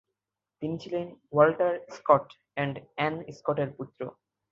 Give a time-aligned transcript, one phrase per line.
[0.61, 2.25] তিনি ছিলেন Walter Scott
[2.57, 3.99] এবং অ্যান স্কটের পুত্র।